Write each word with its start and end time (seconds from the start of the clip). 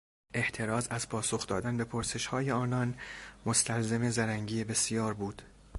احتراز 0.33 0.87
از 0.87 1.09
پاسخ 1.09 1.47
دادن 1.47 1.77
به 1.77 1.83
پرسشهای 1.83 2.51
آنان 2.51 2.93
مستلزم 3.45 4.09
زرنگی 4.09 4.63
بسیار 4.63 5.13
بود. 5.13 5.41